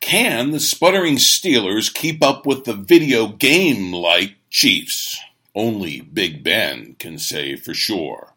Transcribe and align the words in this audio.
Can 0.00 0.50
the 0.50 0.60
sputtering 0.60 1.16
Steelers 1.16 1.92
keep 1.92 2.22
up 2.22 2.46
with 2.46 2.64
the 2.64 2.74
video 2.74 3.28
game 3.28 3.92
like 3.92 4.36
Chiefs? 4.50 5.18
Only 5.54 6.00
Big 6.00 6.44
Ben 6.44 6.94
can 6.98 7.18
say 7.18 7.56
for 7.56 7.74
sure. 7.74 8.34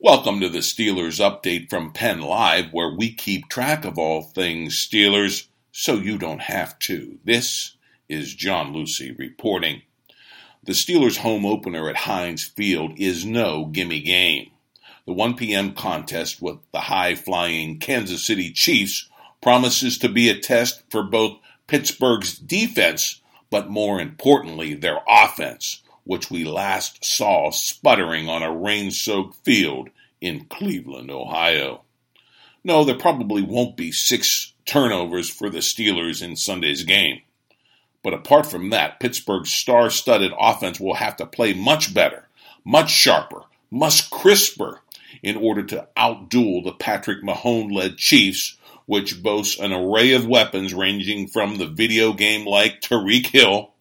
Welcome 0.00 0.40
to 0.40 0.48
the 0.48 0.60
Steelers 0.60 1.20
update 1.20 1.70
from 1.70 1.92
Penn 1.92 2.22
Live, 2.22 2.72
where 2.72 2.92
we 2.92 3.12
keep 3.12 3.48
track 3.48 3.84
of 3.84 3.98
all 3.98 4.22
things 4.22 4.74
Steelers 4.74 5.46
so 5.70 5.94
you 5.94 6.18
don't 6.18 6.42
have 6.42 6.78
to. 6.80 7.18
This 7.24 7.76
is 8.08 8.34
John 8.34 8.72
Luciew 8.72 9.16
reporting. 9.18 9.82
The 10.64 10.72
Steelers' 10.72 11.18
home 11.18 11.46
opener 11.46 11.88
at 11.88 11.96
Heinz 11.96 12.42
Field 12.42 12.98
is 12.98 13.24
no 13.24 13.66
gimme 13.66 14.00
game. 14.00 14.50
The 15.06 15.12
1 15.12 15.34
p.m. 15.34 15.72
contest 15.74 16.42
with 16.42 16.58
the 16.72 16.80
high 16.80 17.14
flying 17.14 17.78
Kansas 17.78 18.26
City 18.26 18.50
Chiefs 18.50 19.08
promises 19.42 19.98
to 19.98 20.08
be 20.08 20.28
a 20.28 20.38
test 20.38 20.82
for 20.90 21.02
both 21.02 21.38
Pittsburgh's 21.66 22.38
defense, 22.38 23.20
but 23.50 23.70
more 23.70 24.00
importantly, 24.00 24.74
their 24.74 25.00
offense, 25.08 25.82
which 26.04 26.30
we 26.30 26.44
last 26.44 27.04
saw 27.04 27.50
sputtering 27.50 28.28
on 28.28 28.42
a 28.42 28.54
rain 28.54 28.90
soaked 28.90 29.44
field 29.44 29.90
in 30.20 30.46
Cleveland, 30.46 31.10
Ohio. 31.10 31.82
No, 32.64 32.84
there 32.84 32.98
probably 32.98 33.42
won't 33.42 33.76
be 33.76 33.92
six 33.92 34.52
turnovers 34.64 35.30
for 35.30 35.48
the 35.48 35.58
Steelers 35.58 36.22
in 36.22 36.36
Sunday's 36.36 36.84
game. 36.84 37.20
But 38.02 38.14
apart 38.14 38.46
from 38.46 38.70
that, 38.70 39.00
Pittsburgh's 39.00 39.50
star 39.50 39.90
studded 39.90 40.32
offense 40.38 40.78
will 40.78 40.94
have 40.94 41.16
to 41.16 41.26
play 41.26 41.54
much 41.54 41.92
better, 41.92 42.28
much 42.64 42.90
sharper, 42.90 43.42
much 43.70 44.10
crisper 44.10 44.80
in 45.22 45.36
order 45.36 45.62
to 45.64 45.88
outduel 45.96 46.62
the 46.62 46.72
Patrick 46.72 47.22
Mahomes 47.22 47.72
led 47.72 47.96
Chiefs 47.96 48.56
which 48.86 49.22
boasts 49.22 49.58
an 49.58 49.72
array 49.72 50.12
of 50.12 50.26
weapons 50.26 50.72
ranging 50.72 51.28
from 51.28 51.58
the 51.58 51.66
video 51.66 52.12
game 52.12 52.46
like 52.46 52.80
Tyreek 52.80 53.26
Hill, 53.26 53.72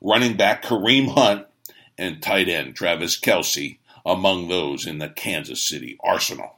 running 0.00 0.36
back 0.36 0.62
Kareem 0.62 1.08
Hunt, 1.08 1.46
and 1.98 2.22
tight 2.22 2.48
end 2.48 2.76
Travis 2.76 3.18
Kelce 3.18 3.78
among 4.06 4.48
those 4.48 4.86
in 4.86 4.98
the 4.98 5.08
Kansas 5.08 5.62
City 5.62 5.98
arsenal. 6.02 6.56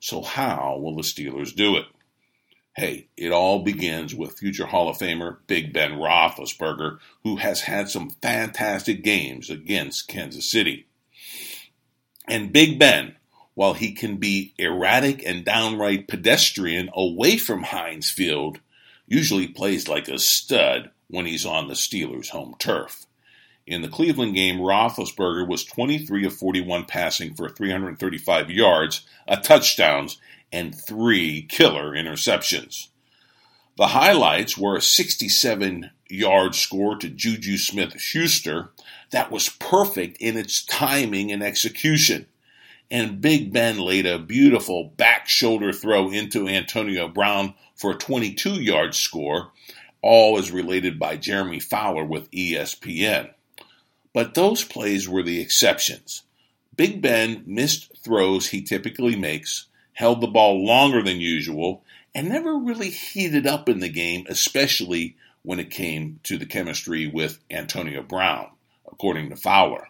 So, 0.00 0.22
how 0.22 0.78
will 0.80 0.96
the 0.96 1.02
Steelers 1.02 1.54
do 1.54 1.76
it? 1.76 1.86
Hey, 2.76 3.08
it 3.16 3.32
all 3.32 3.64
begins 3.64 4.14
with 4.14 4.38
future 4.38 4.66
Hall 4.66 4.88
of 4.88 4.98
Famer 4.98 5.38
Big 5.48 5.72
Ben 5.72 5.92
Roethlisberger, 5.92 6.98
who 7.24 7.36
has 7.36 7.62
had 7.62 7.88
some 7.90 8.10
fantastic 8.22 9.02
games 9.02 9.50
against 9.50 10.06
Kansas 10.06 10.48
City. 10.48 10.86
And 12.28 12.52
Big 12.52 12.78
Ben 12.78 13.16
while 13.58 13.74
he 13.74 13.90
can 13.90 14.18
be 14.18 14.54
erratic 14.56 15.20
and 15.26 15.44
downright 15.44 16.06
pedestrian 16.06 16.88
away 16.94 17.36
from 17.36 17.64
Heinz 17.64 18.08
Field, 18.08 18.60
usually 19.08 19.48
plays 19.48 19.88
like 19.88 20.06
a 20.06 20.20
stud 20.20 20.92
when 21.08 21.26
he's 21.26 21.44
on 21.44 21.66
the 21.66 21.74
Steelers' 21.74 22.28
home 22.28 22.54
turf. 22.60 23.06
In 23.66 23.82
the 23.82 23.88
Cleveland 23.88 24.36
game, 24.36 24.58
Roethlisberger 24.58 25.48
was 25.48 25.64
23 25.64 26.24
of 26.24 26.34
41 26.34 26.84
passing 26.84 27.34
for 27.34 27.48
335 27.48 28.48
yards, 28.48 29.00
a 29.26 29.36
touchdown, 29.36 30.08
and 30.52 30.72
three 30.72 31.42
killer 31.42 31.90
interceptions. 31.94 32.90
The 33.76 33.88
highlights 33.88 34.56
were 34.56 34.76
a 34.76 34.80
67 34.80 35.90
yard 36.08 36.54
score 36.54 36.94
to 36.94 37.08
Juju 37.08 37.58
Smith 37.58 38.00
Schuster 38.00 38.70
that 39.10 39.32
was 39.32 39.48
perfect 39.48 40.18
in 40.18 40.36
its 40.36 40.64
timing 40.64 41.32
and 41.32 41.42
execution 41.42 42.26
and 42.90 43.20
Big 43.20 43.52
Ben 43.52 43.78
laid 43.78 44.06
a 44.06 44.18
beautiful 44.18 44.92
back 44.96 45.28
shoulder 45.28 45.72
throw 45.72 46.10
into 46.10 46.48
Antonio 46.48 47.08
Brown 47.08 47.54
for 47.74 47.92
a 47.92 47.98
22 47.98 48.62
yard 48.62 48.94
score, 48.94 49.52
all 50.02 50.38
as 50.38 50.50
related 50.50 50.98
by 50.98 51.16
Jeremy 51.16 51.60
Fowler 51.60 52.04
with 52.04 52.30
ESPN. 52.30 53.30
But 54.12 54.34
those 54.34 54.64
plays 54.64 55.08
were 55.08 55.22
the 55.22 55.40
exceptions. 55.40 56.22
Big 56.74 57.02
Ben 57.02 57.42
missed 57.46 57.92
throws 58.02 58.48
he 58.48 58.62
typically 58.62 59.16
makes, 59.16 59.66
held 59.92 60.20
the 60.20 60.26
ball 60.26 60.64
longer 60.64 61.02
than 61.02 61.20
usual, 61.20 61.82
and 62.14 62.28
never 62.28 62.56
really 62.56 62.90
heated 62.90 63.46
up 63.46 63.68
in 63.68 63.80
the 63.80 63.88
game, 63.88 64.24
especially 64.28 65.16
when 65.42 65.60
it 65.60 65.70
came 65.70 66.20
to 66.22 66.38
the 66.38 66.46
chemistry 66.46 67.06
with 67.06 67.38
Antonio 67.50 68.02
Brown, 68.02 68.48
according 68.90 69.28
to 69.30 69.36
Fowler. 69.36 69.88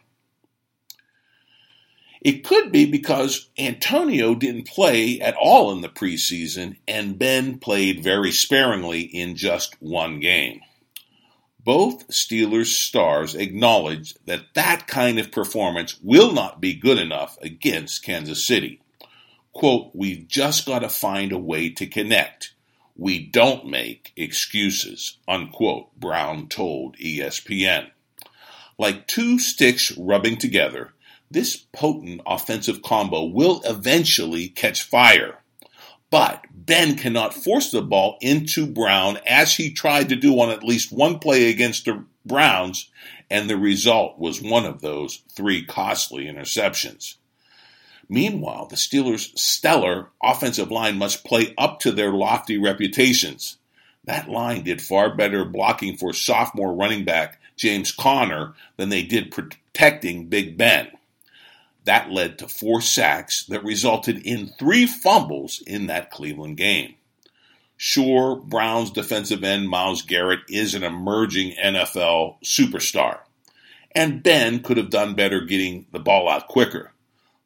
It 2.20 2.44
could 2.44 2.72
be 2.72 2.86
because 2.86 3.48
Antonio 3.58 4.34
didn't 4.34 4.66
play 4.66 5.20
at 5.20 5.36
all 5.36 5.72
in 5.72 5.80
the 5.80 5.88
preseason 5.88 6.76
and 6.86 7.18
Ben 7.18 7.58
played 7.58 8.02
very 8.02 8.32
sparingly 8.32 9.02
in 9.02 9.36
just 9.36 9.80
one 9.80 10.18
game. 10.18 10.60
Both 11.64 12.08
Steelers 12.08 12.72
stars 12.72 13.34
acknowledged 13.34 14.18
that 14.26 14.54
that 14.54 14.86
kind 14.86 15.18
of 15.18 15.30
performance 15.30 15.98
will 16.02 16.32
not 16.32 16.60
be 16.60 16.74
good 16.74 16.98
enough 16.98 17.36
against 17.42 18.02
Kansas 18.02 18.44
City. 18.44 18.80
Quote, 19.52 19.90
we've 19.94 20.26
just 20.26 20.66
got 20.66 20.78
to 20.78 20.88
find 20.88 21.30
a 21.30 21.38
way 21.38 21.68
to 21.70 21.86
connect. 21.86 22.54
We 22.96 23.18
don't 23.18 23.66
make 23.66 24.12
excuses, 24.16 25.18
unquote, 25.28 25.94
Brown 25.94 26.48
told 26.48 26.96
ESPN. 26.96 27.90
Like 28.78 29.06
two 29.06 29.38
sticks 29.38 29.96
rubbing 29.98 30.38
together, 30.38 30.94
this 31.30 31.56
potent 31.56 32.20
offensive 32.26 32.82
combo 32.82 33.24
will 33.24 33.60
eventually 33.64 34.48
catch 34.48 34.82
fire. 34.82 35.38
But 36.10 36.44
Ben 36.50 36.96
cannot 36.96 37.34
force 37.34 37.70
the 37.70 37.82
ball 37.82 38.16
into 38.20 38.66
Brown 38.66 39.18
as 39.26 39.54
he 39.54 39.70
tried 39.72 40.08
to 40.08 40.16
do 40.16 40.40
on 40.40 40.50
at 40.50 40.64
least 40.64 40.92
one 40.92 41.18
play 41.18 41.50
against 41.50 41.84
the 41.84 42.04
Browns, 42.24 42.90
and 43.30 43.48
the 43.48 43.58
result 43.58 44.18
was 44.18 44.40
one 44.40 44.64
of 44.64 44.80
those 44.80 45.22
three 45.30 45.64
costly 45.64 46.24
interceptions. 46.24 47.16
Meanwhile, 48.08 48.66
the 48.66 48.76
Steelers' 48.76 49.36
stellar 49.38 50.08
offensive 50.22 50.70
line 50.70 50.96
must 50.96 51.24
play 51.24 51.54
up 51.58 51.80
to 51.80 51.92
their 51.92 52.10
lofty 52.10 52.56
reputations. 52.56 53.58
That 54.04 54.30
line 54.30 54.64
did 54.64 54.80
far 54.80 55.14
better 55.14 55.44
blocking 55.44 55.98
for 55.98 56.14
sophomore 56.14 56.74
running 56.74 57.04
back 57.04 57.38
James 57.56 57.92
Conner 57.92 58.54
than 58.78 58.88
they 58.88 59.02
did 59.02 59.30
protecting 59.30 60.28
Big 60.28 60.56
Ben. 60.56 60.88
That 61.88 62.10
led 62.10 62.36
to 62.40 62.48
four 62.48 62.82
sacks 62.82 63.44
that 63.44 63.64
resulted 63.64 64.18
in 64.18 64.48
three 64.48 64.84
fumbles 64.84 65.62
in 65.66 65.86
that 65.86 66.10
Cleveland 66.10 66.58
game. 66.58 66.96
Sure, 67.78 68.36
Browns 68.36 68.90
defensive 68.90 69.42
end 69.42 69.70
Myles 69.70 70.02
Garrett 70.02 70.40
is 70.50 70.74
an 70.74 70.82
emerging 70.84 71.52
NFL 71.52 72.42
superstar, 72.44 73.20
and 73.92 74.22
Ben 74.22 74.60
could 74.60 74.76
have 74.76 74.90
done 74.90 75.14
better 75.14 75.40
getting 75.40 75.86
the 75.90 75.98
ball 75.98 76.28
out 76.28 76.46
quicker. 76.46 76.92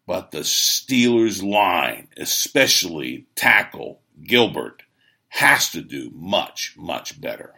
But 0.09 0.33
the 0.33 0.41
Steelers' 0.41 1.41
line, 1.41 2.09
especially 2.17 3.29
tackle 3.37 4.01
Gilbert, 4.25 4.83
has 5.29 5.71
to 5.71 5.83
do 5.83 6.11
much, 6.13 6.75
much 6.77 7.21
better. 7.21 7.55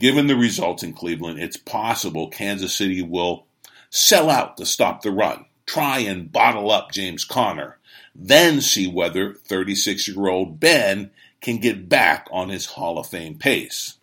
Given 0.00 0.26
the 0.26 0.36
results 0.36 0.82
in 0.82 0.94
Cleveland, 0.94 1.38
it's 1.38 1.58
possible 1.58 2.30
Kansas 2.30 2.74
City 2.74 3.02
will 3.02 3.46
sell 3.90 4.30
out 4.30 4.56
to 4.56 4.64
stop 4.64 5.02
the 5.02 5.10
run 5.10 5.44
try 5.66 5.98
and 5.98 6.32
bottle 6.32 6.70
up 6.70 6.92
James 6.92 7.24
Conner, 7.24 7.78
then 8.14 8.60
see 8.60 8.86
whether 8.86 9.34
36 9.34 10.08
year 10.08 10.28
old 10.28 10.58
Ben 10.58 11.10
can 11.40 11.58
get 11.58 11.88
back 11.88 12.26
on 12.30 12.48
his 12.48 12.66
Hall 12.66 12.98
of 12.98 13.08
Fame 13.08 13.36
pace. 13.36 13.94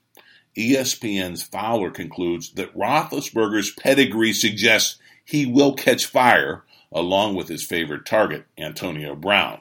ESPN's 0.55 1.41
Fowler 1.41 1.89
concludes 1.89 2.51
that 2.53 2.75
Roethlisberger's 2.77 3.71
pedigree 3.71 4.33
suggests 4.33 4.99
he 5.25 5.45
will 5.45 5.73
catch 5.73 6.05
fire 6.05 6.63
along 6.91 7.35
with 7.35 7.47
his 7.47 7.63
favorite 7.63 8.05
target, 8.05 8.45
Antonio 8.57 9.15
Brown. 9.15 9.59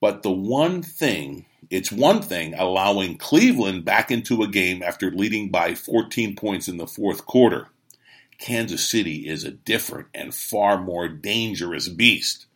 But 0.00 0.22
the 0.22 0.30
one 0.30 0.82
thing, 0.82 1.46
it's 1.70 1.90
one 1.90 2.22
thing 2.22 2.54
allowing 2.54 3.18
Cleveland 3.18 3.84
back 3.84 4.12
into 4.12 4.42
a 4.42 4.48
game 4.48 4.82
after 4.82 5.10
leading 5.10 5.50
by 5.50 5.74
14 5.74 6.36
points 6.36 6.68
in 6.68 6.76
the 6.76 6.86
fourth 6.86 7.26
quarter. 7.26 7.66
Kansas 8.38 8.88
City 8.88 9.28
is 9.28 9.44
a 9.44 9.50
different 9.50 10.08
and 10.14 10.34
far 10.34 10.80
more 10.80 11.08
dangerous 11.08 11.88
beast 11.88 12.46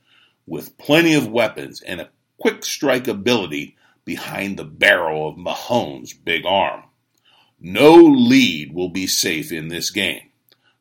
with 0.46 0.78
plenty 0.78 1.14
of 1.14 1.28
weapons 1.28 1.80
and 1.82 2.00
a 2.00 2.10
quick 2.38 2.64
strike 2.64 3.08
ability 3.08 3.76
behind 4.04 4.56
the 4.56 4.64
barrel 4.64 5.28
of 5.28 5.36
Mahomes' 5.36 6.12
big 6.24 6.44
arm. 6.46 6.84
No 7.60 7.94
lead 7.94 8.74
will 8.74 8.88
be 8.88 9.06
safe 9.06 9.52
in 9.52 9.68
this 9.68 9.90
game. 9.90 10.30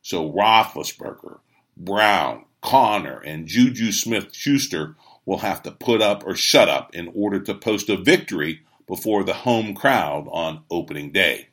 So 0.01 0.31
Roethlisberger, 0.31 1.39
Brown, 1.77 2.45
Conner, 2.61 3.19
and 3.19 3.47
Juju 3.47 3.91
Smith 3.91 4.33
Schuster 4.35 4.95
will 5.25 5.39
have 5.39 5.61
to 5.63 5.71
put 5.71 6.01
up 6.01 6.23
or 6.25 6.35
shut 6.35 6.69
up 6.69 6.95
in 6.95 7.11
order 7.13 7.39
to 7.39 7.53
post 7.53 7.89
a 7.89 7.97
victory 7.97 8.61
before 8.87 9.23
the 9.23 9.33
home 9.33 9.75
crowd 9.75 10.27
on 10.31 10.63
opening 10.71 11.11
day. 11.11 11.49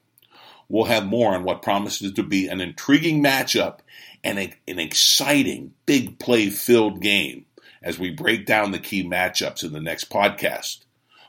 We'll 0.69 0.85
have 0.85 1.07
more 1.07 1.35
on 1.35 1.45
what 1.45 1.63
promises 1.63 2.13
to 2.13 2.23
be 2.23 2.49
an 2.49 2.61
intriguing 2.61 3.23
matchup 3.23 3.79
and 4.23 4.39
a, 4.39 4.55
an 4.67 4.79
exciting, 4.79 5.73
big 5.87 6.19
play 6.19 6.51
filled 6.51 7.01
game 7.01 7.47
as 7.83 7.99
we 7.99 8.11
break 8.11 8.45
down 8.45 8.73
the 8.73 8.79
key 8.79 9.03
matchups 9.03 9.65
in 9.65 9.73
the 9.73 9.81
next 9.81 10.11
podcast. 10.11 10.85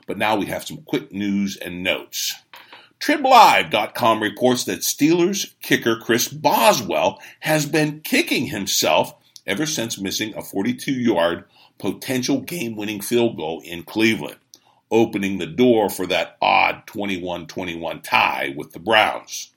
But 0.06 0.18
now 0.18 0.36
we 0.36 0.46
have 0.46 0.64
some 0.64 0.78
quick 0.78 1.12
news 1.12 1.56
and 1.56 1.82
notes. 1.82 2.34
TribLive.com 3.00 4.22
reports 4.22 4.64
that 4.64 4.80
Steelers 4.80 5.54
kicker 5.62 5.96
Chris 5.96 6.28
Boswell 6.28 7.18
has 7.40 7.64
been 7.64 8.00
kicking 8.00 8.46
himself 8.46 9.14
ever 9.46 9.64
since 9.64 9.98
missing 9.98 10.34
a 10.36 10.42
42 10.42 10.92
yard 10.92 11.44
potential 11.78 12.40
game 12.42 12.76
winning 12.76 13.00
field 13.00 13.36
goal 13.36 13.62
in 13.64 13.84
Cleveland, 13.84 14.36
opening 14.90 15.38
the 15.38 15.46
door 15.46 15.88
for 15.88 16.06
that 16.06 16.36
odd 16.40 16.86
21 16.86 17.46
21 17.46 18.02
tie 18.02 18.52
with 18.56 18.72
the 18.72 18.80
Browns. 18.80 19.50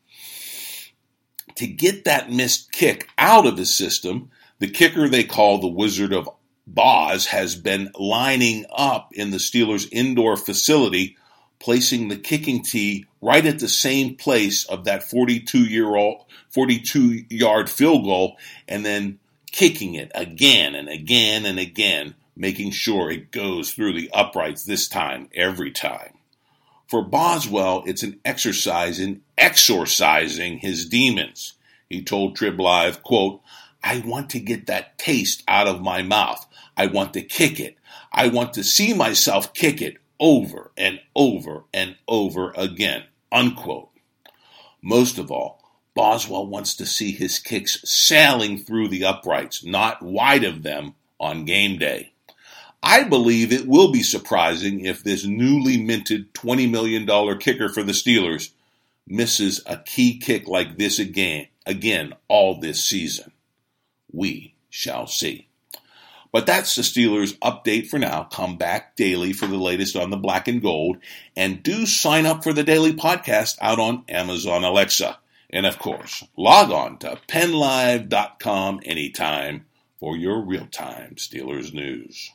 To 1.55 1.67
get 1.67 2.05
that 2.05 2.31
missed 2.31 2.71
kick 2.71 3.07
out 3.17 3.45
of 3.45 3.57
the 3.57 3.65
system, 3.65 4.31
the 4.59 4.69
kicker 4.69 5.07
they 5.07 5.23
call 5.23 5.59
the 5.59 5.67
Wizard 5.67 6.13
of 6.13 6.29
Boz 6.65 7.27
has 7.27 7.55
been 7.55 7.91
lining 7.99 8.65
up 8.71 9.09
in 9.13 9.31
the 9.31 9.37
Steelers' 9.37 9.87
indoor 9.91 10.37
facility, 10.37 11.17
placing 11.59 12.07
the 12.07 12.17
kicking 12.17 12.63
tee 12.63 13.05
right 13.21 13.45
at 13.45 13.59
the 13.59 13.67
same 13.67 14.15
place 14.15 14.65
of 14.65 14.85
that 14.85 15.03
42 15.03 15.59
year 15.59 15.95
old, 15.95 16.25
42 16.49 17.25
yard 17.29 17.69
field 17.69 18.03
goal, 18.03 18.37
and 18.67 18.85
then 18.85 19.19
kicking 19.51 19.95
it 19.95 20.11
again 20.15 20.75
and 20.75 20.89
again 20.89 21.45
and 21.45 21.59
again, 21.59 22.15
making 22.35 22.71
sure 22.71 23.09
it 23.09 23.31
goes 23.31 23.71
through 23.71 23.93
the 23.93 24.09
uprights 24.13 24.63
this 24.63 24.87
time, 24.87 25.29
every 25.33 25.71
time. 25.71 26.13
For 26.87 27.01
Boswell, 27.01 27.83
it's 27.85 28.03
an 28.03 28.19
exercise 28.25 28.99
in 28.99 29.21
exorcising 29.37 30.59
his 30.59 30.87
demons. 30.87 31.53
He 31.89 32.03
told 32.03 32.35
Trib 32.35 32.59
Live, 32.59 33.03
quote, 33.03 33.41
I 33.83 33.99
want 33.99 34.29
to 34.31 34.39
get 34.39 34.67
that 34.67 34.97
taste 34.97 35.43
out 35.47 35.67
of 35.67 35.81
my 35.81 36.01
mouth. 36.01 36.45
I 36.77 36.87
want 36.87 37.13
to 37.13 37.21
kick 37.21 37.59
it. 37.59 37.77
I 38.11 38.27
want 38.27 38.53
to 38.53 38.63
see 38.63 38.93
myself 38.93 39.53
kick 39.53 39.81
it 39.81 39.97
over 40.19 40.71
and 40.77 40.99
over 41.15 41.65
and 41.73 41.95
over 42.07 42.53
again. 42.55 43.03
Unquote. 43.31 43.89
Most 44.81 45.17
of 45.17 45.31
all, 45.31 45.61
Boswell 45.95 46.47
wants 46.47 46.75
to 46.75 46.85
see 46.85 47.11
his 47.11 47.39
kicks 47.39 47.79
sailing 47.83 48.57
through 48.57 48.87
the 48.87 49.05
uprights, 49.05 49.63
not 49.63 50.01
wide 50.01 50.43
of 50.43 50.63
them, 50.63 50.95
on 51.19 51.45
game 51.45 51.77
day. 51.77 52.12
I 52.85 53.03
believe 53.03 53.53
it 53.53 53.65
will 53.65 53.93
be 53.93 54.03
surprising 54.03 54.81
if 54.81 55.03
this 55.03 55.23
newly 55.23 55.77
minted 55.77 56.33
$20 56.33 56.69
million 56.69 57.39
kicker 57.39 57.69
for 57.69 57.81
the 57.81 57.93
Steelers 57.93 58.51
misses 59.07 59.63
a 59.65 59.77
key 59.77 60.19
kick 60.19 60.49
like 60.49 60.77
this 60.77 60.99
again, 60.99 61.47
again 61.65 62.13
all 62.27 62.59
this 62.59 62.83
season. 62.83 63.31
We 64.11 64.55
shall 64.69 65.07
see. 65.07 65.47
But 66.33 66.45
that's 66.45 66.75
the 66.75 66.81
Steelers 66.81 67.37
update 67.37 67.87
for 67.87 67.99
now. 67.99 68.23
Come 68.23 68.57
back 68.57 68.97
daily 68.97 69.31
for 69.31 69.47
the 69.47 69.55
latest 69.55 69.95
on 69.95 70.09
the 70.09 70.17
black 70.17 70.49
and 70.49 70.61
gold. 70.61 70.97
And 71.37 71.63
do 71.63 71.85
sign 71.85 72.25
up 72.25 72.43
for 72.43 72.51
the 72.51 72.63
daily 72.63 72.91
podcast 72.91 73.57
out 73.61 73.79
on 73.79 74.03
Amazon 74.09 74.65
Alexa. 74.65 75.19
And 75.51 75.65
of 75.65 75.79
course, 75.79 76.23
log 76.35 76.71
on 76.71 76.97
to 76.97 77.19
pennlive.com 77.29 78.81
anytime 78.83 79.67
for 79.99 80.17
your 80.17 80.41
real 80.41 80.65
time 80.65 81.15
Steelers 81.15 81.73
news. 81.73 82.31